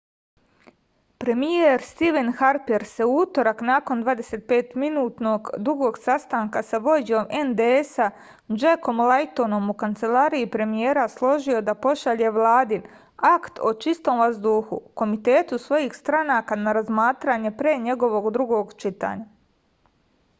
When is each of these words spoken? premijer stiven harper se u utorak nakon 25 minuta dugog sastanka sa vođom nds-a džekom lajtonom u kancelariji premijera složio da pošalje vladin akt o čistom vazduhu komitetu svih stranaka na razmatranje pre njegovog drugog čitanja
premijer 1.23 1.81
stiven 1.89 2.29
harper 2.39 2.85
se 2.91 3.05
u 3.09 3.17
utorak 3.23 3.59
nakon 3.69 3.99
25 4.07 4.71
minuta 4.83 5.33
dugog 5.67 5.99
sastanka 6.05 6.63
sa 6.71 6.79
vođom 6.87 7.27
nds-a 7.51 8.07
džekom 8.63 9.03
lajtonom 9.13 9.69
u 9.69 9.77
kancelariji 9.85 10.49
premijera 10.57 11.05
složio 11.19 11.61
da 11.69 11.77
pošalje 11.85 12.33
vladin 12.41 12.89
akt 13.33 13.63
o 13.71 13.75
čistom 13.87 14.25
vazduhu 14.25 14.81
komitetu 15.05 15.63
svih 15.69 15.93
stranaka 16.01 16.61
na 16.65 16.77
razmatranje 16.81 17.53
pre 17.63 17.79
njegovog 17.89 18.29
drugog 18.39 18.77
čitanja 18.85 19.31